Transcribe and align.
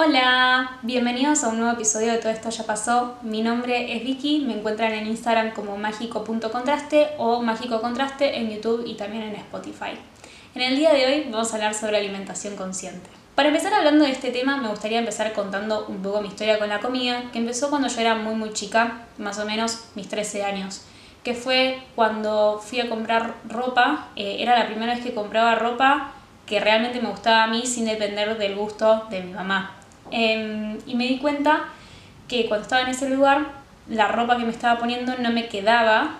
Hola, 0.00 0.78
bienvenidos 0.82 1.42
a 1.42 1.48
un 1.48 1.58
nuevo 1.58 1.72
episodio 1.72 2.12
de 2.12 2.18
Todo 2.18 2.30
esto 2.30 2.50
ya 2.50 2.62
pasó. 2.62 3.16
Mi 3.22 3.42
nombre 3.42 3.96
es 3.96 4.04
Vicky, 4.04 4.44
me 4.46 4.56
encuentran 4.56 4.92
en 4.92 5.08
Instagram 5.08 5.50
como 5.50 5.76
mágico.contraste 5.76 7.08
o 7.18 7.42
mágico 7.42 7.80
contraste 7.80 8.36
en 8.36 8.48
YouTube 8.48 8.84
y 8.86 8.94
también 8.94 9.24
en 9.24 9.34
Spotify. 9.34 9.98
En 10.54 10.62
el 10.62 10.76
día 10.76 10.92
de 10.92 11.04
hoy 11.04 11.26
vamos 11.32 11.50
a 11.50 11.56
hablar 11.56 11.74
sobre 11.74 11.96
alimentación 11.96 12.54
consciente. 12.54 13.10
Para 13.34 13.48
empezar 13.48 13.74
hablando 13.74 14.04
de 14.04 14.12
este 14.12 14.30
tema, 14.30 14.56
me 14.58 14.68
gustaría 14.68 15.00
empezar 15.00 15.32
contando 15.32 15.86
un 15.88 16.00
poco 16.00 16.20
mi 16.20 16.28
historia 16.28 16.60
con 16.60 16.68
la 16.68 16.78
comida, 16.78 17.24
que 17.32 17.40
empezó 17.40 17.68
cuando 17.68 17.88
yo 17.88 18.00
era 18.00 18.14
muy 18.14 18.36
muy 18.36 18.52
chica, 18.52 19.00
más 19.18 19.40
o 19.40 19.46
menos 19.46 19.86
mis 19.96 20.08
13 20.08 20.44
años, 20.44 20.82
que 21.24 21.34
fue 21.34 21.82
cuando 21.96 22.62
fui 22.64 22.78
a 22.78 22.88
comprar 22.88 23.34
ropa, 23.48 24.10
eh, 24.14 24.36
era 24.38 24.56
la 24.56 24.68
primera 24.68 24.94
vez 24.94 25.02
que 25.02 25.12
compraba 25.12 25.56
ropa 25.56 26.12
que 26.46 26.60
realmente 26.60 27.00
me 27.00 27.10
gustaba 27.10 27.42
a 27.42 27.46
mí 27.48 27.66
sin 27.66 27.84
depender 27.84 28.38
del 28.38 28.54
gusto 28.54 29.04
de 29.10 29.22
mi 29.22 29.32
mamá. 29.32 29.77
Em, 30.10 30.78
y 30.86 30.94
me 30.94 31.06
di 31.06 31.18
cuenta 31.18 31.64
que 32.26 32.46
cuando 32.46 32.62
estaba 32.62 32.82
en 32.82 32.88
ese 32.88 33.08
lugar, 33.08 33.46
la 33.88 34.08
ropa 34.08 34.36
que 34.36 34.44
me 34.44 34.50
estaba 34.50 34.78
poniendo 34.78 35.14
no 35.18 35.30
me 35.30 35.48
quedaba 35.48 36.18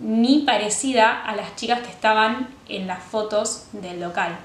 ni 0.00 0.40
parecida 0.40 1.22
a 1.22 1.36
las 1.36 1.56
chicas 1.56 1.80
que 1.80 1.90
estaban 1.90 2.48
en 2.68 2.86
las 2.86 3.02
fotos 3.02 3.66
del 3.72 4.00
local. 4.00 4.36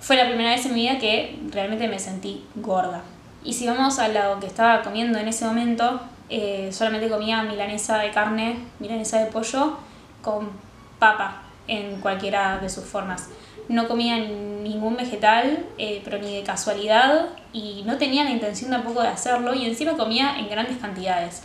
Fue 0.00 0.16
la 0.16 0.26
primera 0.26 0.50
vez 0.50 0.64
en 0.66 0.74
mi 0.74 0.82
vida 0.82 0.98
que 0.98 1.38
realmente 1.50 1.88
me 1.88 1.98
sentí 1.98 2.44
gorda. 2.56 3.02
Y 3.44 3.52
si 3.52 3.66
vamos 3.66 3.98
a 3.98 4.08
lo 4.08 4.40
que 4.40 4.46
estaba 4.46 4.82
comiendo 4.82 5.18
en 5.18 5.28
ese 5.28 5.44
momento, 5.44 6.00
eh, 6.28 6.70
solamente 6.72 7.08
comía 7.08 7.42
milanesa 7.42 7.98
de 7.98 8.10
carne, 8.10 8.58
milanesa 8.80 9.20
de 9.20 9.26
pollo 9.26 9.78
con 10.22 10.50
papa 10.98 11.42
en 11.68 12.00
cualquiera 12.00 12.58
de 12.58 12.68
sus 12.68 12.84
formas 12.84 13.28
no 13.68 13.86
comía 13.86 14.18
ningún 14.18 14.96
vegetal, 14.96 15.66
eh, 15.76 16.00
pero 16.04 16.18
ni 16.18 16.34
de 16.34 16.42
casualidad, 16.42 17.28
y 17.52 17.82
no 17.86 17.98
tenía 17.98 18.24
la 18.24 18.30
intención 18.30 18.70
tampoco 18.70 19.02
de 19.02 19.08
hacerlo, 19.08 19.54
y 19.54 19.66
encima 19.66 19.96
comía 19.96 20.38
en 20.38 20.48
grandes 20.48 20.78
cantidades. 20.78 21.42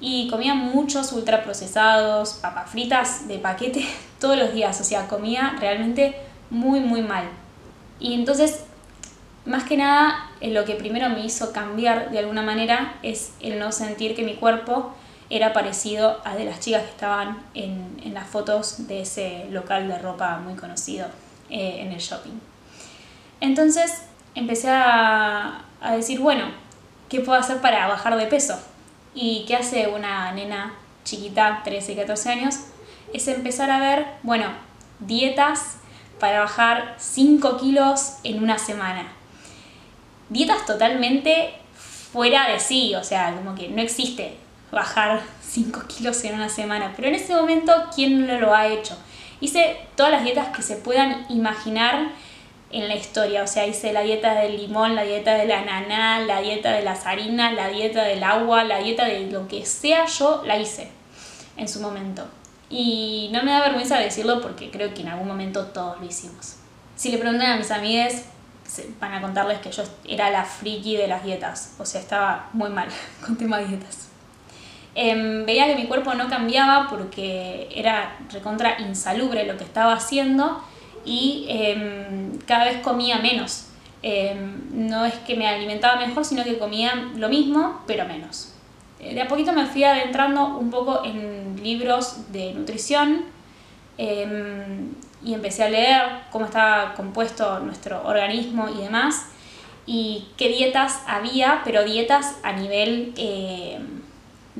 Y 0.00 0.28
comía 0.28 0.54
muchos 0.54 1.12
ultraprocesados, 1.12 2.34
papas 2.34 2.70
fritas 2.70 3.28
de 3.28 3.38
paquete 3.38 3.86
todos 4.20 4.36
los 4.36 4.52
días, 4.52 4.80
o 4.80 4.84
sea, 4.84 5.06
comía 5.06 5.56
realmente 5.60 6.16
muy, 6.50 6.80
muy 6.80 7.02
mal. 7.02 7.24
Y 8.00 8.14
entonces, 8.14 8.64
más 9.44 9.64
que 9.64 9.76
nada, 9.76 10.30
eh, 10.40 10.50
lo 10.50 10.64
que 10.64 10.74
primero 10.74 11.08
me 11.10 11.24
hizo 11.24 11.52
cambiar 11.52 12.10
de 12.10 12.18
alguna 12.18 12.42
manera 12.42 12.94
es 13.02 13.32
el 13.40 13.58
no 13.58 13.72
sentir 13.72 14.16
que 14.16 14.22
mi 14.22 14.34
cuerpo 14.34 14.92
era 15.28 15.52
parecido 15.52 16.20
al 16.24 16.38
de 16.38 16.44
las 16.44 16.58
chicas 16.58 16.82
que 16.82 16.90
estaban 16.90 17.38
en, 17.54 18.00
en 18.02 18.14
las 18.14 18.26
fotos 18.26 18.88
de 18.88 19.02
ese 19.02 19.46
local 19.50 19.86
de 19.86 19.96
ropa 19.98 20.38
muy 20.38 20.54
conocido. 20.54 21.06
Eh, 21.50 21.80
en 21.80 21.90
el 21.90 21.98
shopping. 21.98 22.38
Entonces 23.40 24.02
empecé 24.36 24.70
a, 24.70 25.64
a 25.80 25.96
decir, 25.96 26.20
bueno, 26.20 26.44
¿qué 27.08 27.20
puedo 27.20 27.36
hacer 27.36 27.60
para 27.60 27.88
bajar 27.88 28.16
de 28.16 28.26
peso? 28.26 28.56
¿Y 29.14 29.44
qué 29.48 29.56
hace 29.56 29.88
una 29.88 30.30
nena 30.30 30.74
chiquita, 31.02 31.62
13, 31.64 31.96
14 31.96 32.30
años? 32.30 32.54
Es 33.12 33.26
empezar 33.26 33.68
a 33.72 33.80
ver, 33.80 34.06
bueno, 34.22 34.46
dietas 35.00 35.78
para 36.20 36.38
bajar 36.38 36.94
5 36.98 37.56
kilos 37.56 38.18
en 38.22 38.44
una 38.44 38.56
semana. 38.56 39.08
Dietas 40.28 40.64
totalmente 40.66 41.54
fuera 42.12 42.48
de 42.48 42.60
sí, 42.60 42.94
o 42.94 43.02
sea, 43.02 43.34
como 43.34 43.56
que 43.56 43.68
no 43.70 43.82
existe 43.82 44.36
bajar 44.70 45.20
5 45.42 45.80
kilos 45.88 46.22
en 46.22 46.36
una 46.36 46.48
semana. 46.48 46.92
Pero 46.94 47.08
en 47.08 47.16
ese 47.16 47.34
momento, 47.34 47.72
¿quién 47.92 48.40
lo 48.40 48.54
ha 48.54 48.68
hecho? 48.68 48.96
Hice 49.40 49.78
todas 49.96 50.12
las 50.12 50.24
dietas 50.24 50.54
que 50.54 50.62
se 50.62 50.76
puedan 50.76 51.26
imaginar 51.28 52.08
en 52.72 52.86
la 52.86 52.94
historia, 52.94 53.42
o 53.42 53.46
sea, 53.46 53.66
hice 53.66 53.92
la 53.92 54.02
dieta 54.02 54.34
del 54.34 54.56
limón, 54.56 54.94
la 54.94 55.02
dieta 55.02 55.34
de 55.34 55.46
la 55.46 55.60
ananá, 55.60 56.20
la 56.20 56.40
dieta 56.40 56.72
de 56.72 56.82
las 56.82 57.04
harinas, 57.06 57.52
la 57.54 57.68
dieta 57.68 58.04
del 58.04 58.22
agua, 58.22 58.62
la 58.64 58.78
dieta 58.78 59.06
de 59.06 59.26
lo 59.30 59.48
que 59.48 59.66
sea, 59.66 60.06
yo 60.06 60.42
la 60.44 60.56
hice 60.56 60.88
en 61.56 61.68
su 61.68 61.80
momento. 61.80 62.24
Y 62.68 63.28
no 63.32 63.42
me 63.42 63.50
da 63.50 63.60
vergüenza 63.60 63.98
decirlo 63.98 64.40
porque 64.40 64.70
creo 64.70 64.94
que 64.94 65.00
en 65.00 65.08
algún 65.08 65.26
momento 65.26 65.66
todos 65.66 65.98
lo 65.98 66.06
hicimos. 66.06 66.56
Si 66.94 67.10
le 67.10 67.18
preguntan 67.18 67.50
a 67.50 67.56
mis 67.56 67.72
amigas, 67.72 68.26
van 69.00 69.14
a 69.14 69.20
contarles 69.20 69.58
que 69.58 69.72
yo 69.72 69.82
era 70.04 70.30
la 70.30 70.44
friki 70.44 70.96
de 70.96 71.08
las 71.08 71.24
dietas, 71.24 71.74
o 71.78 71.84
sea, 71.84 72.00
estaba 72.00 72.48
muy 72.52 72.70
mal 72.70 72.88
con 73.26 73.36
tema 73.36 73.58
de 73.58 73.66
dietas. 73.66 74.09
Em, 75.02 75.46
veía 75.46 75.64
que 75.64 75.76
mi 75.76 75.86
cuerpo 75.86 76.12
no 76.12 76.28
cambiaba 76.28 76.86
porque 76.90 77.70
era 77.74 78.18
recontra 78.30 78.78
insalubre 78.82 79.46
lo 79.46 79.56
que 79.56 79.64
estaba 79.64 79.94
haciendo 79.94 80.62
y 81.06 81.46
em, 81.48 82.38
cada 82.46 82.66
vez 82.66 82.82
comía 82.82 83.18
menos. 83.18 83.68
Em, 84.02 84.60
no 84.72 85.06
es 85.06 85.14
que 85.26 85.36
me 85.36 85.48
alimentaba 85.48 86.06
mejor, 86.06 86.26
sino 86.26 86.44
que 86.44 86.58
comía 86.58 87.12
lo 87.16 87.30
mismo, 87.30 87.80
pero 87.86 88.04
menos. 88.04 88.52
Eh, 88.98 89.14
de 89.14 89.22
a 89.22 89.26
poquito 89.26 89.54
me 89.54 89.64
fui 89.64 89.84
adentrando 89.84 90.58
un 90.58 90.70
poco 90.70 91.02
en 91.02 91.58
libros 91.62 92.30
de 92.30 92.52
nutrición 92.52 93.24
y 95.22 95.34
empecé 95.34 95.64
a 95.64 95.70
leer 95.70 96.02
cómo 96.30 96.44
estaba 96.46 96.94
compuesto 96.94 97.60
nuestro 97.60 98.02
organismo 98.06 98.68
y 98.68 98.82
demás, 98.82 99.28
y 99.86 100.28
qué 100.36 100.48
dietas 100.48 101.02
había, 101.06 101.62
pero 101.64 101.84
dietas 101.84 102.38
a 102.42 102.52
nivel 102.52 103.12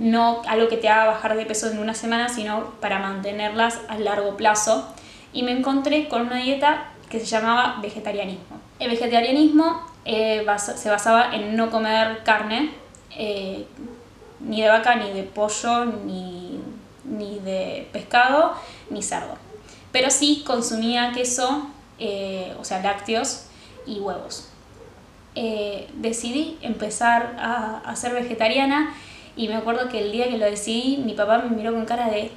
no 0.01 0.41
algo 0.49 0.69
que 0.69 0.79
te 0.79 0.89
haga 0.89 1.05
bajar 1.05 1.37
de 1.37 1.45
peso 1.45 1.71
en 1.71 1.79
una 1.79 1.95
semana, 1.95 2.31
sino 2.31 2.71
para 2.81 2.99
mantenerlas 2.99 3.79
a 3.89 3.99
largo 3.99 4.37
plazo. 4.37 4.89
Y 5.33 5.43
me 5.43 5.53
encontré 5.53 6.09
con 6.09 6.23
una 6.23 6.37
dieta 6.37 6.87
que 7.11 7.21
se 7.21 7.27
llamaba 7.27 7.79
vegetarianismo. 7.83 8.59
El 8.79 8.91
vegetarianismo 8.91 9.87
eh, 10.07 10.45
se 10.59 10.89
basaba 10.89 11.35
en 11.35 11.55
no 11.55 11.71
comer 11.71 12.23
carne, 12.25 12.71
eh, 13.11 13.67
ni 14.41 14.63
de 14.63 14.69
vaca, 14.69 14.95
ni 14.95 15.13
de 15.13 15.23
pollo, 15.23 15.85
ni, 15.85 16.59
ni, 17.05 17.39
de 17.41 17.87
pescado, 17.93 18.55
ni 18.89 19.03
cerdo. 19.03 19.37
Pero 19.93 20.11
sí 20.11 20.43
consumía 20.47 21.13
queso, 21.13 21.69
eh, 21.99 22.55
o 22.59 22.65
sea, 22.65 22.81
lácteos 22.81 23.45
y 23.85 24.01
huevos. 24.01 24.47
decidí 25.35 26.59
empezar 26.63 27.37
a, 27.39 27.83
a 27.85 27.97
ser 27.97 28.15
vegetariana 28.15 28.95
y 29.37 29.49
me 29.49 29.57
acuerdo 29.57 29.89
que 29.89 30.01
el 30.01 30.13
día 30.13 30.29
que 30.29 30.39
lo 30.39 30.47
decidí, 30.47 30.99
mi 30.99 31.15
papá 31.15 31.39
me 31.39 31.57
miró 31.57 31.73
con 31.73 31.85
cara 31.85 32.09
de, 32.09 32.31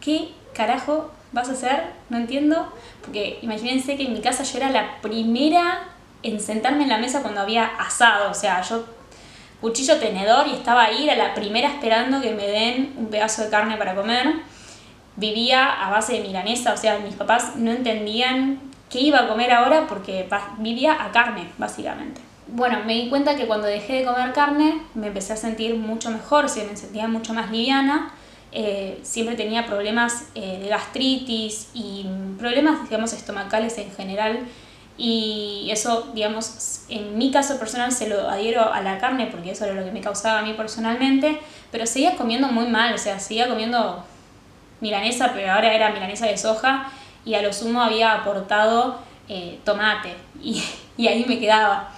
¿qué 0.00 0.28
carajo 0.52 1.10
vas 1.32 1.48
a 1.48 1.52
hacer? 1.52 1.84
No 2.08 2.16
entiendo. 2.16 2.72
Porque 3.02 3.38
imagínense 3.42 3.96
que 3.96 4.04
en 4.04 4.12
mi 4.12 4.20
casa 4.20 4.42
yo 4.42 4.58
era 4.58 4.70
la 4.70 5.00
primera 5.00 5.82
en 6.22 6.40
sentarme 6.40 6.84
en 6.84 6.88
la 6.88 6.98
mesa 6.98 7.22
cuando 7.22 7.40
había 7.40 7.64
asado. 7.64 8.30
O 8.30 8.34
sea, 8.34 8.62
yo 8.62 8.84
cuchillo 9.60 9.98
tenedor 9.98 10.46
y 10.46 10.52
estaba 10.52 10.84
ahí, 10.84 11.08
era 11.08 11.16
la 11.16 11.34
primera 11.34 11.68
esperando 11.68 12.20
que 12.20 12.32
me 12.32 12.46
den 12.46 12.94
un 12.96 13.06
pedazo 13.06 13.42
de 13.42 13.50
carne 13.50 13.76
para 13.76 13.94
comer. 13.94 14.34
Vivía 15.16 15.70
a 15.70 15.90
base 15.90 16.14
de 16.14 16.20
milanesa, 16.20 16.72
o 16.72 16.76
sea, 16.76 16.98
mis 16.98 17.14
papás 17.14 17.54
no 17.56 17.70
entendían 17.70 18.60
qué 18.90 19.00
iba 19.00 19.20
a 19.20 19.28
comer 19.28 19.52
ahora 19.52 19.86
porque 19.86 20.28
vivía 20.58 20.92
a 20.92 21.12
carne, 21.12 21.48
básicamente 21.56 22.23
bueno, 22.46 22.80
me 22.84 22.94
di 22.94 23.08
cuenta 23.08 23.36
que 23.36 23.46
cuando 23.46 23.66
dejé 23.66 24.00
de 24.00 24.04
comer 24.04 24.32
carne 24.32 24.82
me 24.94 25.08
empecé 25.08 25.32
a 25.32 25.36
sentir 25.36 25.76
mucho 25.76 26.10
mejor, 26.10 26.48
se 26.48 26.64
me 26.64 26.76
sentía 26.76 27.08
mucho 27.08 27.32
más 27.32 27.50
liviana. 27.50 28.12
Eh, 28.52 29.00
siempre 29.02 29.34
tenía 29.34 29.66
problemas 29.66 30.26
eh, 30.34 30.58
de 30.62 30.68
gastritis 30.68 31.70
y 31.74 32.06
problemas, 32.38 32.84
digamos, 32.84 33.12
estomacales 33.12 33.78
en 33.78 33.90
general. 33.92 34.40
Y 34.96 35.68
eso, 35.72 36.12
digamos, 36.14 36.84
en 36.88 37.18
mi 37.18 37.32
caso 37.32 37.58
personal 37.58 37.90
se 37.90 38.08
lo 38.08 38.28
adhiero 38.28 38.72
a 38.72 38.80
la 38.80 38.98
carne 38.98 39.26
porque 39.26 39.50
eso 39.50 39.64
era 39.64 39.74
lo 39.74 39.84
que 39.84 39.90
me 39.90 40.00
causaba 40.00 40.38
a 40.38 40.42
mí 40.42 40.52
personalmente. 40.52 41.38
Pero 41.72 41.86
seguía 41.86 42.16
comiendo 42.16 42.48
muy 42.48 42.66
mal, 42.66 42.94
o 42.94 42.98
sea, 42.98 43.18
seguía 43.18 43.48
comiendo 43.48 44.04
milanesa, 44.80 45.32
pero 45.34 45.52
ahora 45.52 45.72
era 45.72 45.90
milanesa 45.90 46.26
de 46.26 46.36
soja 46.36 46.92
y 47.24 47.34
a 47.34 47.42
lo 47.42 47.52
sumo 47.52 47.82
había 47.82 48.12
aportado 48.12 49.00
eh, 49.28 49.58
tomate 49.64 50.14
y, 50.40 50.62
y 50.96 51.08
ahí 51.08 51.24
me 51.26 51.40
quedaba. 51.40 51.93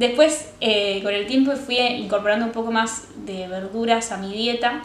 Después, 0.00 0.54
eh, 0.62 1.02
con 1.02 1.12
el 1.12 1.26
tiempo, 1.26 1.52
fui 1.56 1.76
incorporando 1.76 2.46
un 2.46 2.52
poco 2.52 2.72
más 2.72 3.08
de 3.26 3.46
verduras 3.48 4.12
a 4.12 4.16
mi 4.16 4.32
dieta 4.32 4.80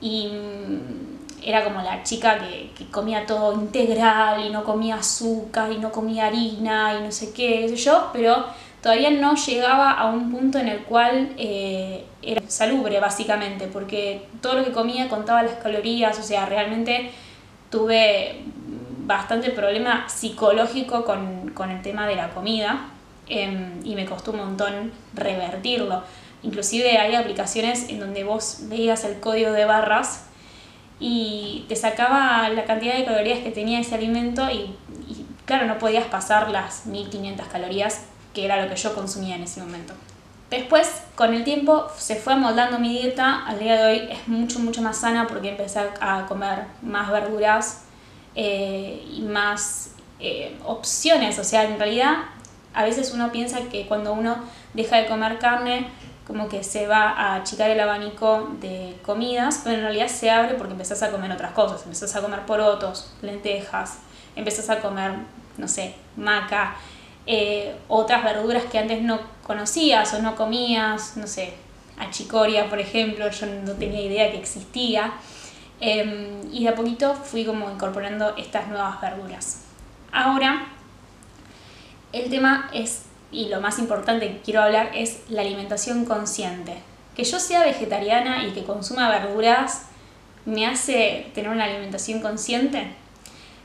y 0.00 0.28
mm, 0.28 1.42
era 1.42 1.64
como 1.64 1.82
la 1.82 2.04
chica 2.04 2.38
que, 2.38 2.70
comía 2.92 3.26
todo 3.26 3.52
integral 3.54 4.46
y 4.46 4.50
no 4.50 4.62
comía 4.62 4.94
azúcar 4.94 5.72
y 5.72 5.78
no 5.78 5.90
comía 5.90 6.26
harina 6.26 6.96
y 6.96 7.02
no 7.02 7.10
sé 7.10 7.32
qué, 7.32 7.62
qué 7.62 7.70
sé 7.70 7.76
yo, 7.78 8.10
pero 8.12 8.44
todavía 8.80 9.10
no 9.10 9.34
llegaba 9.34 9.90
a 9.90 10.06
un 10.06 10.30
punto 10.30 10.58
en 10.60 10.68
el 10.68 10.84
cual 10.84 11.32
eh, 11.36 12.04
era 12.22 12.40
salubre 12.46 13.00
básicamente, 13.00 13.66
porque 13.66 14.22
todo 14.40 14.54
lo 14.54 14.64
que 14.64 14.70
comía 14.70 15.08
contaba 15.08 15.42
las 15.42 15.56
calorías, 15.56 16.16
o 16.16 16.22
sea, 16.22 16.46
realmente 16.46 17.10
tuve 17.70 18.36
bastante 19.04 19.50
problema 19.50 20.08
psicológico 20.08 21.04
con, 21.04 21.50
con 21.50 21.72
el 21.72 21.82
tema 21.82 22.06
de 22.06 22.14
la 22.14 22.30
comida 22.30 22.90
Em, 23.26 23.80
y 23.84 23.94
me 23.94 24.04
costó 24.04 24.32
un 24.32 24.38
montón 24.38 24.92
revertirlo. 25.14 26.02
Inclusive 26.42 26.98
hay 26.98 27.14
aplicaciones 27.14 27.88
en 27.88 28.00
donde 28.00 28.22
vos 28.22 28.58
veías 28.62 29.04
el 29.04 29.18
código 29.18 29.52
de 29.52 29.64
barras 29.64 30.24
y 31.00 31.64
te 31.68 31.76
sacaba 31.76 32.48
la 32.50 32.64
cantidad 32.64 32.96
de 32.96 33.04
calorías 33.04 33.40
que 33.40 33.50
tenía 33.50 33.80
ese 33.80 33.94
alimento 33.94 34.48
y, 34.50 34.76
claro, 35.46 35.66
no 35.66 35.78
podías 35.78 36.04
pasar 36.04 36.50
las 36.50 36.86
1500 36.86 37.46
calorías 37.48 38.02
que 38.34 38.44
era 38.44 38.62
lo 38.62 38.68
que 38.68 38.76
yo 38.76 38.94
consumía 38.94 39.36
en 39.36 39.44
ese 39.44 39.60
momento. 39.60 39.94
Después, 40.50 41.02
con 41.14 41.32
el 41.32 41.44
tiempo, 41.44 41.88
se 41.96 42.16
fue 42.16 42.34
amoldando 42.34 42.78
mi 42.78 42.90
dieta. 42.90 43.46
Al 43.46 43.58
día 43.58 43.76
de 43.76 43.84
hoy 43.84 44.08
es 44.10 44.28
mucho, 44.28 44.58
mucho 44.58 44.82
más 44.82 44.98
sana 44.98 45.26
porque 45.26 45.50
empecé 45.50 45.80
a 46.00 46.26
comer 46.26 46.66
más 46.82 47.10
verduras 47.10 47.84
eh, 48.34 49.04
y 49.10 49.22
más 49.22 49.94
eh, 50.20 50.56
opciones. 50.64 51.38
O 51.38 51.44
sea, 51.44 51.64
en 51.64 51.78
realidad, 51.78 52.16
a 52.74 52.84
veces 52.84 53.12
uno 53.12 53.30
piensa 53.32 53.60
que 53.70 53.86
cuando 53.86 54.12
uno 54.12 54.36
deja 54.74 54.96
de 54.96 55.06
comer 55.06 55.38
carne, 55.38 55.86
como 56.26 56.48
que 56.48 56.64
se 56.64 56.86
va 56.86 57.10
a 57.10 57.36
achicar 57.36 57.70
el 57.70 57.78
abanico 57.78 58.48
de 58.60 58.96
comidas, 59.04 59.60
pero 59.62 59.76
en 59.76 59.82
realidad 59.82 60.08
se 60.08 60.30
abre 60.30 60.54
porque 60.54 60.72
empezás 60.72 61.02
a 61.02 61.10
comer 61.10 61.30
otras 61.30 61.52
cosas. 61.52 61.82
Empezás 61.84 62.16
a 62.16 62.22
comer 62.22 62.40
porotos, 62.46 63.12
lentejas, 63.20 63.98
empezás 64.34 64.70
a 64.70 64.80
comer, 64.80 65.12
no 65.58 65.68
sé, 65.68 65.94
maca, 66.16 66.76
eh, 67.26 67.76
otras 67.88 68.24
verduras 68.24 68.64
que 68.64 68.78
antes 68.78 69.02
no 69.02 69.18
conocías 69.46 70.12
o 70.14 70.22
no 70.22 70.34
comías, 70.34 71.16
no 71.16 71.26
sé, 71.26 71.54
achicoria, 71.98 72.68
por 72.68 72.80
ejemplo, 72.80 73.28
yo 73.30 73.46
no 73.46 73.72
tenía 73.72 74.00
idea 74.00 74.30
que 74.30 74.38
existía. 74.38 75.12
Em, 75.80 76.40
y 76.52 76.62
de 76.62 76.70
a 76.70 76.74
poquito 76.74 77.14
fui 77.14 77.44
como 77.44 77.70
incorporando 77.70 78.34
estas 78.36 78.68
nuevas 78.68 79.00
verduras. 79.00 79.64
Ahora, 80.12 80.66
el 82.14 82.30
tema 82.30 82.70
es, 82.72 83.02
y 83.32 83.48
lo 83.48 83.60
más 83.60 83.78
importante 83.78 84.28
que 84.28 84.40
quiero 84.40 84.62
hablar, 84.62 84.92
es 84.94 85.18
la 85.28 85.42
alimentación 85.42 86.04
consciente. 86.04 86.78
Que 87.16 87.24
yo 87.24 87.40
sea 87.40 87.64
vegetariana 87.64 88.46
y 88.46 88.52
que 88.52 88.64
consuma 88.64 89.08
verduras, 89.08 89.86
¿me 90.44 90.66
hace 90.66 91.26
tener 91.34 91.50
una 91.50 91.64
alimentación 91.64 92.20
consciente? 92.20 92.94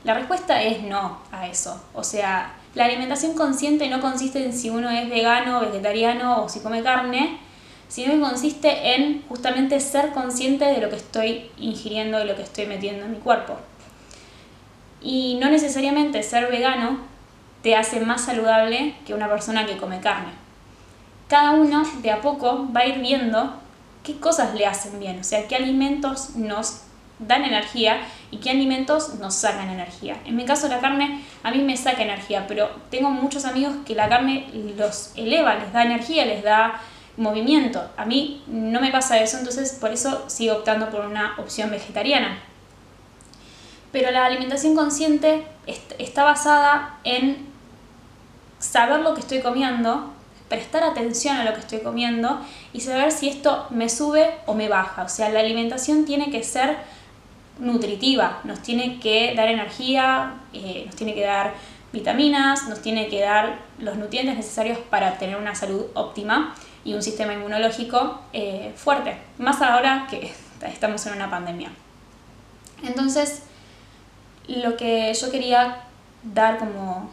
La 0.02 0.14
respuesta 0.14 0.62
es 0.62 0.82
no 0.82 1.20
a 1.30 1.46
eso. 1.46 1.80
O 1.94 2.02
sea, 2.02 2.54
la 2.74 2.86
alimentación 2.86 3.34
consciente 3.34 3.88
no 3.88 4.00
consiste 4.00 4.44
en 4.44 4.52
si 4.52 4.70
uno 4.70 4.90
es 4.90 5.08
vegano, 5.08 5.60
vegetariano 5.60 6.42
o 6.42 6.48
si 6.48 6.60
come 6.60 6.82
carne, 6.82 7.38
sino 7.88 8.12
que 8.12 8.20
consiste 8.20 8.94
en 8.94 9.22
justamente 9.28 9.78
ser 9.78 10.10
consciente 10.10 10.64
de 10.64 10.80
lo 10.80 10.90
que 10.90 10.96
estoy 10.96 11.50
ingiriendo 11.58 12.22
y 12.22 12.26
lo 12.26 12.34
que 12.34 12.42
estoy 12.42 12.66
metiendo 12.66 13.04
en 13.04 13.12
mi 13.12 13.18
cuerpo. 13.18 13.56
Y 15.02 15.38
no 15.40 15.48
necesariamente 15.50 16.22
ser 16.22 16.50
vegano 16.50 17.09
te 17.62 17.76
hace 17.76 18.00
más 18.00 18.24
saludable 18.24 18.94
que 19.06 19.14
una 19.14 19.28
persona 19.28 19.66
que 19.66 19.76
come 19.76 20.00
carne. 20.00 20.30
Cada 21.28 21.52
uno 21.52 21.84
de 22.02 22.10
a 22.10 22.20
poco 22.20 22.68
va 22.74 22.80
a 22.80 22.86
ir 22.86 22.98
viendo 22.98 23.54
qué 24.02 24.18
cosas 24.18 24.54
le 24.54 24.66
hacen 24.66 24.98
bien, 24.98 25.20
o 25.20 25.24
sea, 25.24 25.46
qué 25.46 25.56
alimentos 25.56 26.36
nos 26.36 26.82
dan 27.18 27.44
energía 27.44 28.00
y 28.30 28.38
qué 28.38 28.50
alimentos 28.50 29.14
nos 29.16 29.34
sacan 29.34 29.68
energía. 29.68 30.16
En 30.24 30.36
mi 30.36 30.44
caso 30.44 30.68
la 30.68 30.80
carne 30.80 31.22
a 31.42 31.50
mí 31.50 31.62
me 31.62 31.76
saca 31.76 32.02
energía, 32.02 32.46
pero 32.48 32.70
tengo 32.90 33.10
muchos 33.10 33.44
amigos 33.44 33.74
que 33.86 33.94
la 33.94 34.08
carne 34.08 34.48
los 34.76 35.12
eleva, 35.16 35.56
les 35.56 35.72
da 35.72 35.84
energía, 35.84 36.24
les 36.24 36.42
da 36.42 36.80
movimiento. 37.16 37.90
A 37.96 38.06
mí 38.06 38.42
no 38.46 38.80
me 38.80 38.90
pasa 38.90 39.18
eso, 39.18 39.36
entonces 39.38 39.76
por 39.78 39.92
eso 39.92 40.24
sigo 40.28 40.56
optando 40.56 40.88
por 40.90 41.04
una 41.04 41.34
opción 41.38 41.70
vegetariana. 41.70 42.38
Pero 43.92 44.10
la 44.10 44.24
alimentación 44.24 44.74
consciente 44.74 45.44
está 45.98 46.24
basada 46.24 46.98
en 47.04 47.49
saber 48.60 49.00
lo 49.00 49.14
que 49.14 49.20
estoy 49.20 49.40
comiendo, 49.40 50.12
prestar 50.48 50.84
atención 50.84 51.36
a 51.36 51.44
lo 51.44 51.54
que 51.54 51.60
estoy 51.60 51.80
comiendo 51.80 52.40
y 52.72 52.80
saber 52.80 53.10
si 53.10 53.28
esto 53.28 53.66
me 53.70 53.88
sube 53.88 54.30
o 54.46 54.54
me 54.54 54.68
baja. 54.68 55.02
O 55.02 55.08
sea, 55.08 55.30
la 55.30 55.40
alimentación 55.40 56.04
tiene 56.04 56.30
que 56.30 56.44
ser 56.44 56.76
nutritiva, 57.58 58.40
nos 58.44 58.60
tiene 58.60 59.00
que 59.00 59.34
dar 59.34 59.48
energía, 59.48 60.34
eh, 60.52 60.84
nos 60.86 60.96
tiene 60.96 61.14
que 61.14 61.22
dar 61.22 61.54
vitaminas, 61.92 62.68
nos 62.68 62.80
tiene 62.80 63.08
que 63.08 63.20
dar 63.20 63.58
los 63.78 63.96
nutrientes 63.96 64.36
necesarios 64.36 64.78
para 64.78 65.18
tener 65.18 65.36
una 65.36 65.54
salud 65.54 65.86
óptima 65.94 66.54
y 66.84 66.94
un 66.94 67.02
sistema 67.02 67.32
inmunológico 67.32 68.20
eh, 68.32 68.72
fuerte, 68.76 69.18
más 69.38 69.60
ahora 69.60 70.06
que 70.08 70.32
estamos 70.62 71.04
en 71.06 71.14
una 71.14 71.28
pandemia. 71.28 71.70
Entonces, 72.82 73.42
lo 74.46 74.76
que 74.76 75.12
yo 75.12 75.30
quería 75.30 75.82
dar 76.22 76.58
como 76.58 77.10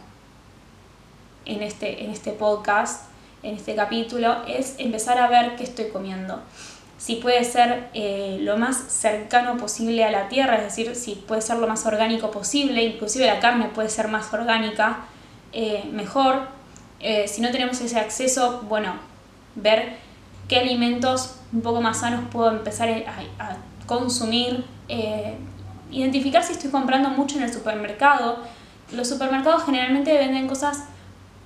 en 1.48 1.62
este, 1.62 2.04
en 2.04 2.10
este 2.10 2.30
podcast, 2.30 3.06
en 3.42 3.56
este 3.56 3.74
capítulo, 3.74 4.44
es 4.46 4.76
empezar 4.78 5.18
a 5.18 5.28
ver 5.28 5.56
qué 5.56 5.64
estoy 5.64 5.88
comiendo 5.88 6.40
si 6.98 7.14
puede 7.14 7.44
ser 7.44 7.88
eh, 7.94 8.38
lo 8.40 8.56
más 8.58 8.76
cercano 8.76 9.56
posible 9.56 10.04
a 10.04 10.10
la 10.10 10.28
tierra, 10.28 10.56
es 10.56 10.64
decir, 10.64 10.94
si 10.96 11.14
puede 11.14 11.40
ser 11.40 11.58
lo 11.58 11.68
más 11.68 11.86
orgánico 11.86 12.32
posible, 12.32 12.82
inclusive 12.82 13.24
la 13.24 13.38
carne 13.38 13.66
puede 13.72 13.88
ser 13.88 14.08
más 14.08 14.32
orgánica, 14.34 14.98
eh, 15.52 15.88
mejor. 15.92 16.48
Eh, 16.98 17.28
si 17.28 17.40
no 17.40 17.52
tenemos 17.52 17.80
ese 17.80 17.98
acceso, 18.00 18.64
bueno, 18.68 18.94
ver 19.54 19.96
qué 20.48 20.58
alimentos 20.58 21.36
un 21.52 21.62
poco 21.62 21.80
más 21.80 22.00
sanos 22.00 22.24
puedo 22.32 22.50
empezar 22.50 22.88
a, 22.88 23.56
consumir, 23.86 24.66
identificar 25.90 26.44
si 26.44 26.52
estoy 26.52 26.70
comprando 26.70 27.08
mucho 27.08 27.38
en 27.38 27.44
el 27.44 27.52
supermercado. 27.52 28.40
Los 28.92 29.08
supermercados 29.08 29.64
generalmente 29.64 30.12
venden 30.12 30.46
cosas 30.46 30.84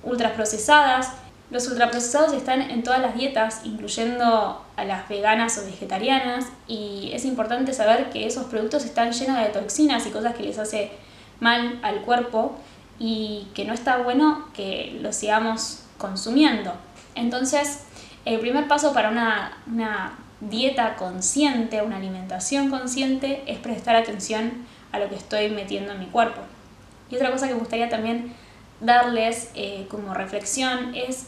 ultraprocesadas, 0.03 1.11
los 1.53 1.67
ultraprocesados 1.67 2.33
están 2.33 2.61
en 2.61 2.83
todas 2.83 2.99
las 2.99 3.15
dietas, 3.15 3.61
incluyendo 3.63 4.65
a 4.75 4.85
las 4.85 5.07
veganas 5.07 5.57
o 5.59 5.65
vegetarianas, 5.65 6.45
y 6.67 7.11
es 7.13 7.25
importante 7.25 7.73
saber 7.73 8.09
que 8.09 8.25
esos 8.25 8.45
productos 8.45 8.85
están 8.85 9.11
llenos 9.11 9.37
de 9.37 9.45
toxinas 9.49 10.05
y 10.07 10.09
cosas 10.09 10.35
que 10.35 10.43
les 10.43 10.57
hace 10.57 10.91
mal 11.39 11.79
al 11.83 12.01
cuerpo 12.01 12.57
y 12.97 13.47
que 13.53 13.65
no 13.65 13.73
está 13.73 13.97
bueno 13.97 14.47
que 14.53 14.97
los 15.01 15.15
sigamos 15.15 15.83
consumiendo. 15.97 16.73
Entonces, 17.15 17.81
el 18.25 18.39
primer 18.39 18.67
paso 18.67 18.93
para 18.93 19.09
una, 19.09 19.57
una 19.67 20.17
dieta 20.39 20.95
consciente, 20.95 21.81
una 21.81 21.97
alimentación 21.97 22.69
consciente, 22.69 23.43
es 23.45 23.59
prestar 23.59 23.95
atención 23.95 24.65
a 24.91 24.99
lo 24.99 25.09
que 25.09 25.15
estoy 25.15 25.49
metiendo 25.49 25.91
en 25.91 25.99
mi 25.99 26.07
cuerpo. 26.07 26.41
Y 27.11 27.15
otra 27.15 27.31
cosa 27.31 27.47
que 27.47 27.53
me 27.53 27.59
gustaría 27.59 27.89
también 27.89 28.33
darles 28.83 29.49
eh, 29.55 29.87
como 29.89 30.13
reflexión 30.13 30.93
es 30.95 31.27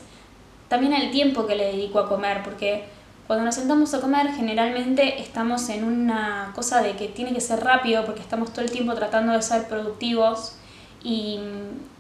también 0.67 0.93
el 0.93 1.11
tiempo 1.11 1.45
que 1.45 1.55
le 1.55 1.65
dedico 1.65 1.99
a 1.99 2.09
comer, 2.09 2.43
porque 2.43 2.85
cuando 3.27 3.45
nos 3.45 3.55
sentamos 3.55 3.93
a 3.93 4.01
comer 4.01 4.31
generalmente 4.33 5.21
estamos 5.21 5.69
en 5.69 5.83
una 5.83 6.51
cosa 6.53 6.81
de 6.81 6.95
que 6.95 7.07
tiene 7.07 7.33
que 7.33 7.41
ser 7.41 7.63
rápido 7.63 8.05
porque 8.05 8.21
estamos 8.21 8.51
todo 8.51 8.61
el 8.61 8.71
tiempo 8.71 8.93
tratando 8.93 9.33
de 9.33 9.41
ser 9.41 9.67
productivos 9.67 10.55
y, 11.03 11.39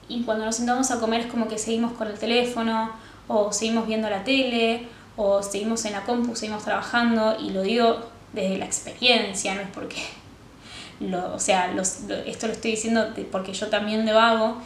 y 0.07 0.23
cuando 0.23 0.45
nos 0.45 0.55
sentamos 0.55 0.91
a 0.91 0.99
comer 0.99 1.21
es 1.21 1.27
como 1.27 1.47
que 1.47 1.57
seguimos 1.57 1.93
con 1.93 2.07
el 2.07 2.19
teléfono 2.19 2.91
o 3.27 3.51
seguimos 3.51 3.87
viendo 3.87 4.09
la 4.09 4.23
tele 4.23 4.87
o 5.15 5.41
seguimos 5.41 5.85
en 5.85 5.93
la 5.93 6.01
compu, 6.01 6.35
seguimos 6.35 6.63
trabajando 6.63 7.37
y 7.39 7.51
lo 7.51 7.61
digo 7.61 7.99
desde 8.33 8.57
la 8.57 8.65
experiencia, 8.65 9.55
no 9.55 9.61
es 9.61 9.69
porque, 9.73 10.03
lo, 10.99 11.33
o 11.33 11.39
sea, 11.39 11.71
los, 11.71 12.01
esto 12.25 12.47
lo 12.47 12.53
estoy 12.53 12.71
diciendo 12.71 13.13
porque 13.31 13.53
yo 13.53 13.67
también 13.67 14.05
lo 14.05 14.19
hago 14.19 14.57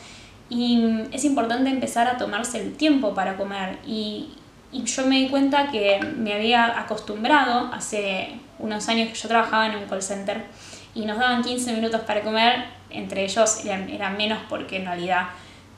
y 0.50 1.06
es 1.12 1.26
importante 1.26 1.70
empezar 1.70 2.08
a 2.08 2.18
tomarse 2.18 2.60
el 2.60 2.76
tiempo 2.76 3.14
para 3.14 3.38
comer. 3.38 3.78
Y, 3.86 4.30
yo 4.72 5.06
me 5.08 5.22
di 5.22 5.30
cuenta 5.30 5.72
que 5.72 6.00
me 6.00 6.34
había 6.34 6.80
acostumbrado, 6.80 7.72
hace 7.74 8.40
unos 8.60 8.88
años 8.88 9.10
que 9.10 9.16
yo 9.16 9.28
trabajaba 9.28 9.66
en 9.66 9.76
un 9.76 9.86
call 9.86 10.04
center, 10.04 10.46
y 10.94 11.06
nos 11.06 11.18
daban 11.18 11.44
15 11.44 11.74
minutos 11.74 12.02
para 12.02 12.22
comer, 12.22 12.66
entre 12.92 13.24
ellos 13.24 13.66
eran, 13.66 14.18
menos 14.18 14.40
porque 14.48 14.78
en 14.78 14.86
realidad 14.86 15.30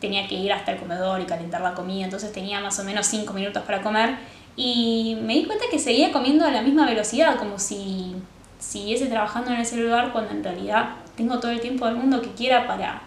tenía 0.01 0.27
que 0.27 0.35
ir 0.35 0.51
hasta 0.51 0.73
el 0.73 0.79
comedor 0.79 1.21
y 1.21 1.25
calentar 1.25 1.61
la 1.61 1.73
comida, 1.73 2.03
entonces 2.03 2.33
tenía 2.33 2.59
más 2.59 2.79
o 2.79 2.83
menos 2.83 3.05
5 3.07 3.31
minutos 3.33 3.63
para 3.63 3.81
comer. 3.81 4.17
Y 4.57 5.17
me 5.21 5.35
di 5.35 5.45
cuenta 5.45 5.65
que 5.71 5.79
seguía 5.79 6.11
comiendo 6.11 6.45
a 6.45 6.51
la 6.51 6.61
misma 6.61 6.85
velocidad, 6.85 7.37
como 7.37 7.59
si 7.59 8.15
siguiese 8.59 9.07
trabajando 9.07 9.51
en 9.51 9.61
ese 9.61 9.77
lugar 9.77 10.11
cuando 10.11 10.31
en 10.31 10.43
realidad 10.43 10.95
tengo 11.15 11.39
todo 11.39 11.51
el 11.51 11.61
tiempo 11.61 11.85
del 11.85 11.95
mundo 11.95 12.21
que 12.21 12.31
quiera 12.31 12.67
para, 12.67 13.01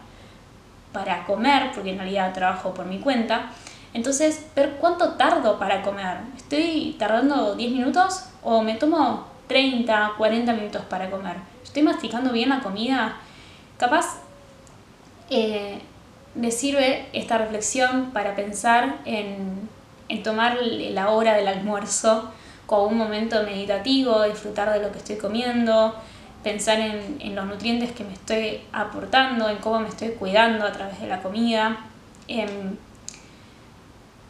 para 0.94 1.26
comer, 1.26 1.72
porque 1.74 1.90
en 1.90 1.98
realidad 1.98 2.32
trabajo 2.32 2.72
por 2.72 2.86
mi 2.86 3.00
cuenta. 3.00 3.50
Entonces, 3.92 4.46
ver 4.56 4.76
cuánto 4.80 5.10
tardo 5.14 5.58
para 5.58 5.82
comer. 5.82 6.18
¿Estoy 6.36 6.96
tardando 6.98 7.54
10 7.54 7.72
minutos 7.72 8.30
o 8.42 8.62
me 8.62 8.76
tomo 8.76 9.26
30, 9.48 10.12
40 10.16 10.52
minutos 10.54 10.82
para 10.88 11.10
comer? 11.10 11.36
¿Estoy 11.62 11.82
masticando 11.82 12.32
bien 12.32 12.48
la 12.48 12.60
comida? 12.60 13.16
Capaz 13.76 14.20
eh, 15.28 15.80
me 16.34 16.50
sirve 16.50 17.08
esta 17.12 17.36
reflexión 17.36 18.12
para 18.12 18.34
pensar 18.34 19.00
en, 19.04 19.68
en 20.08 20.22
tomar 20.22 20.58
la 20.62 21.10
hora 21.10 21.34
del 21.34 21.48
almuerzo 21.48 22.32
como 22.66 22.84
un 22.84 22.96
momento 22.96 23.42
meditativo, 23.42 24.22
disfrutar 24.22 24.72
de 24.72 24.80
lo 24.80 24.90
que 24.90 24.98
estoy 24.98 25.16
comiendo, 25.16 25.94
pensar 26.44 26.78
en, 26.78 27.34
los 27.34 27.46
nutrientes 27.46 27.90
que 27.92 28.04
me 28.04 28.12
estoy 28.12 28.60
aportando, 28.72 29.48
en 29.48 29.56
cómo 29.56 29.80
me 29.80 29.88
estoy 29.88 30.10
cuidando 30.10 30.64
a 30.64 30.72
través 30.72 31.00
de 31.00 31.08
la 31.08 31.20
comida. 31.20 31.78
Em, 32.28 32.76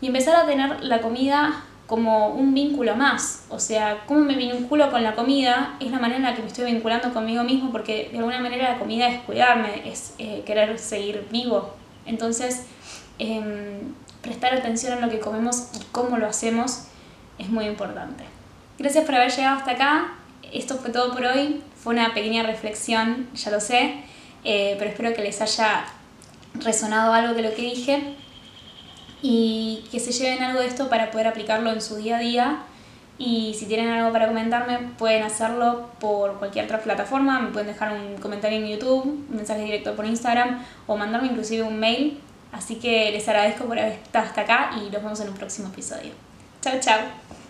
y 0.00 0.06
empezar 0.06 0.36
a 0.36 0.46
tener 0.46 0.82
la 0.82 1.00
comida 1.00 1.64
como 1.86 2.28
un 2.28 2.54
vínculo 2.54 2.96
más. 2.96 3.44
O 3.50 3.58
sea, 3.58 4.04
cómo 4.06 4.20
me 4.20 4.36
vinculo 4.36 4.90
con 4.90 5.02
la 5.02 5.14
comida 5.14 5.76
es 5.80 5.90
la 5.90 5.98
manera 5.98 6.16
en 6.16 6.22
la 6.22 6.34
que 6.34 6.42
me 6.42 6.48
estoy 6.48 6.72
vinculando 6.72 7.12
conmigo 7.12 7.44
mismo, 7.44 7.70
porque 7.70 8.08
de 8.10 8.18
alguna 8.18 8.40
manera 8.40 8.72
la 8.72 8.78
comida 8.78 9.08
es 9.08 9.20
cuidarme, 9.22 9.88
es 9.88 10.14
eh, 10.18 10.42
querer 10.46 10.78
seguir 10.78 11.26
vivo. 11.30 11.74
Entonces, 12.06 12.66
em, 13.18 13.94
prestar 14.22 14.54
atención 14.54 14.96
a 14.96 15.00
lo 15.00 15.10
que 15.10 15.20
comemos 15.20 15.68
y 15.74 15.84
cómo 15.92 16.16
lo 16.16 16.26
hacemos 16.26 16.84
es 17.38 17.48
muy 17.50 17.66
importante. 17.66 18.24
Gracias 18.78 19.04
por 19.04 19.14
haber 19.14 19.30
llegado 19.30 19.58
hasta 19.58 19.72
acá. 19.72 20.14
Esto 20.52 20.76
fue 20.76 20.90
todo 20.90 21.12
por 21.12 21.24
hoy. 21.24 21.62
Fue 21.84 21.92
una 21.92 22.14
pequeña 22.14 22.42
reflexión, 22.42 23.28
ya 23.34 23.50
lo 23.50 23.60
sé, 23.60 23.96
eh, 24.42 24.74
pero 24.78 24.90
espero 24.90 25.14
que 25.14 25.22
les 25.22 25.42
haya 25.42 25.84
resonado 26.54 27.12
algo 27.12 27.34
de 27.34 27.42
lo 27.42 27.54
que 27.54 27.60
dije 27.60 28.14
y 29.20 29.84
que 29.92 30.00
se 30.00 30.10
lleven 30.10 30.42
algo 30.42 30.60
de 30.60 30.66
esto 30.66 30.88
para 30.88 31.10
poder 31.10 31.26
aplicarlo 31.26 31.70
en 31.70 31.82
su 31.82 31.96
día 31.96 32.16
a 32.16 32.20
día. 32.20 32.58
Y 33.18 33.54
si 33.58 33.66
tienen 33.66 33.90
algo 33.90 34.14
para 34.14 34.28
comentarme, 34.28 34.78
pueden 34.96 35.24
hacerlo 35.24 35.90
por 36.00 36.38
cualquier 36.38 36.64
otra 36.64 36.80
plataforma. 36.80 37.38
Me 37.40 37.50
pueden 37.50 37.66
dejar 37.66 37.92
un 37.92 38.16
comentario 38.16 38.58
en 38.60 38.66
YouTube, 38.66 39.02
un 39.02 39.36
mensaje 39.36 39.62
directo 39.62 39.94
por 39.94 40.06
Instagram 40.06 40.64
o 40.86 40.96
mandarme 40.96 41.28
inclusive 41.28 41.64
un 41.64 41.78
mail. 41.78 42.18
Así 42.50 42.76
que 42.76 43.10
les 43.10 43.28
agradezco 43.28 43.66
por 43.66 43.78
haber 43.78 43.92
estado 43.92 44.24
hasta 44.24 44.40
acá 44.40 44.70
y 44.78 44.90
nos 44.90 45.02
vemos 45.02 45.20
en 45.20 45.28
un 45.28 45.34
próximo 45.34 45.68
episodio. 45.68 46.12
Chao, 46.62 46.80
chao. 46.80 47.43